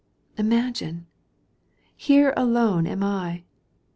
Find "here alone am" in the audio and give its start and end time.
1.99-3.03